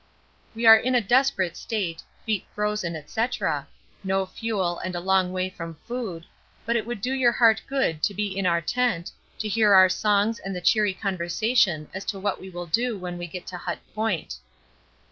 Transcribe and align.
We 0.55 0.65
are 0.65 0.75
in 0.77 0.95
a 0.95 0.99
desperate 1.07 1.55
state, 1.55 2.01
feet 2.25 2.43
frozen, 2.55 3.03
&c. 3.07 3.27
No 4.03 4.25
fuel 4.25 4.79
and 4.79 4.95
a 4.95 4.99
long 4.99 5.31
way 5.31 5.47
from 5.47 5.77
food, 5.85 6.25
but 6.65 6.75
it 6.75 6.87
would 6.87 7.01
do 7.01 7.13
your 7.13 7.33
heart 7.33 7.61
good 7.67 8.01
to 8.01 8.15
be 8.15 8.35
in 8.35 8.47
our 8.47 8.61
tent, 8.61 9.11
to 9.37 9.47
hear 9.47 9.75
our 9.75 9.89
songs 9.89 10.39
and 10.39 10.55
the 10.55 10.59
cheery 10.59 10.95
conversation 10.95 11.87
as 11.93 12.03
to 12.05 12.19
what 12.19 12.41
we 12.41 12.49
will 12.49 12.65
do 12.65 12.97
when 12.97 13.19
we 13.19 13.27
get 13.27 13.45
to 13.45 13.57
Hut 13.57 13.77
Point. 13.93 14.37